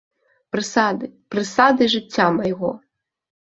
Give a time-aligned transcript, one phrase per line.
[0.53, 2.73] Прысады, прысады жыцця майго!